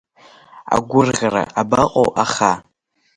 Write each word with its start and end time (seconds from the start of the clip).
Агәырӷьара 0.75 1.43
абаҟоу 1.61 2.07
аха… 2.23 2.51